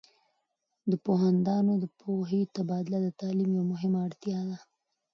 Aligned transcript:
د 0.89 0.93
پوهاندانو 1.05 1.73
د 1.83 1.85
پوهې 1.99 2.41
تبادله 2.55 2.99
د 3.03 3.07
تعلیم 3.21 3.49
یوه 3.57 3.69
مهمه 3.71 3.99
اړتیا 4.07 4.39
ده. 4.49 4.57